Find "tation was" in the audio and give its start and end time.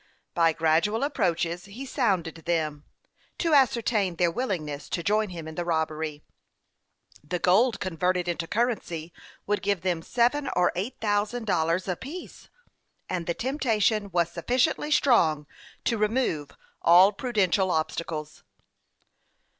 13.61-14.31